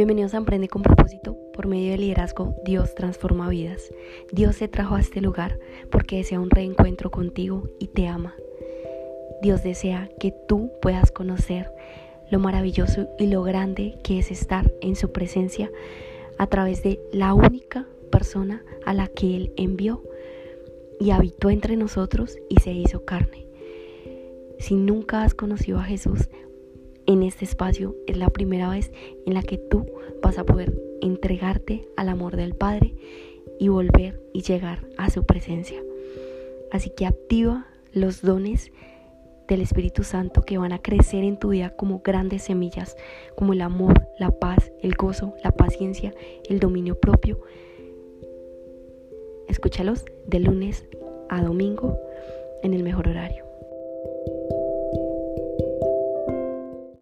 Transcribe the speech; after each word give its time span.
Bienvenidos 0.00 0.32
a 0.32 0.38
Emprende 0.38 0.66
con 0.66 0.82
propósito. 0.82 1.36
Por 1.52 1.66
medio 1.66 1.90
del 1.90 2.00
liderazgo, 2.00 2.56
Dios 2.64 2.94
transforma 2.94 3.50
vidas. 3.50 3.92
Dios 4.32 4.56
te 4.56 4.66
trajo 4.66 4.94
a 4.94 5.00
este 5.00 5.20
lugar 5.20 5.58
porque 5.90 6.16
desea 6.16 6.40
un 6.40 6.48
reencuentro 6.48 7.10
contigo 7.10 7.68
y 7.78 7.88
te 7.88 8.06
ama. 8.06 8.34
Dios 9.42 9.62
desea 9.62 10.08
que 10.18 10.32
tú 10.48 10.72
puedas 10.80 11.12
conocer 11.12 11.70
lo 12.30 12.38
maravilloso 12.38 13.10
y 13.18 13.26
lo 13.26 13.42
grande 13.42 13.98
que 14.02 14.18
es 14.18 14.30
estar 14.30 14.72
en 14.80 14.96
su 14.96 15.12
presencia 15.12 15.70
a 16.38 16.46
través 16.46 16.82
de 16.82 16.98
la 17.12 17.34
única 17.34 17.86
persona 18.10 18.64
a 18.86 18.94
la 18.94 19.06
que 19.06 19.36
Él 19.36 19.52
envió 19.58 20.02
y 20.98 21.10
habitó 21.10 21.50
entre 21.50 21.76
nosotros 21.76 22.38
y 22.48 22.58
se 22.60 22.72
hizo 22.72 23.04
carne. 23.04 23.46
Si 24.58 24.76
nunca 24.76 25.24
has 25.24 25.34
conocido 25.34 25.78
a 25.78 25.84
Jesús, 25.84 26.30
en 27.12 27.24
este 27.24 27.44
espacio 27.44 27.96
es 28.06 28.16
la 28.16 28.30
primera 28.30 28.70
vez 28.70 28.92
en 29.26 29.34
la 29.34 29.42
que 29.42 29.58
tú 29.58 29.84
vas 30.22 30.38
a 30.38 30.44
poder 30.44 30.80
entregarte 31.00 31.88
al 31.96 32.08
amor 32.08 32.36
del 32.36 32.54
Padre 32.54 32.94
y 33.58 33.68
volver 33.68 34.22
y 34.32 34.42
llegar 34.42 34.86
a 34.96 35.10
su 35.10 35.24
presencia. 35.24 35.82
Así 36.70 36.90
que 36.90 37.06
activa 37.06 37.66
los 37.92 38.22
dones 38.22 38.70
del 39.48 39.60
Espíritu 39.60 40.04
Santo 40.04 40.42
que 40.42 40.58
van 40.58 40.72
a 40.72 40.80
crecer 40.80 41.24
en 41.24 41.36
tu 41.36 41.48
vida 41.48 41.70
como 41.70 42.00
grandes 42.04 42.44
semillas, 42.44 42.96
como 43.36 43.54
el 43.54 43.62
amor, 43.62 44.06
la 44.20 44.30
paz, 44.30 44.70
el 44.80 44.94
gozo, 44.94 45.34
la 45.42 45.50
paciencia, 45.50 46.14
el 46.48 46.60
dominio 46.60 47.00
propio. 47.00 47.40
Escúchalos 49.48 50.04
de 50.28 50.38
lunes 50.38 50.86
a 51.28 51.42
domingo 51.42 51.98
en 52.62 52.72
el 52.72 52.84
mejor 52.84 53.08
horario. 53.08 53.49